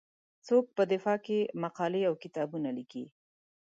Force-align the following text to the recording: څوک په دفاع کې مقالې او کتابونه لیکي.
څوک 0.47 0.65
په 0.75 0.83
دفاع 0.91 1.17
کې 1.25 1.39
مقالې 1.63 2.01
او 2.09 2.13
کتابونه 2.23 2.69
لیکي. 2.77 3.05